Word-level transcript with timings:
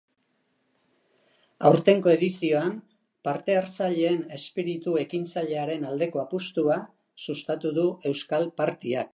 Aurtengo 1.69 2.09
edizioan, 2.13 2.71
parte-hartzaileen 3.29 4.25
espiritu 4.39 4.97
ekintzailearen 5.05 5.87
aldeko 5.93 6.25
apustua 6.25 6.83
sustatu 7.27 7.75
du 7.81 7.89
euskal 8.13 8.53
partyak. 8.63 9.09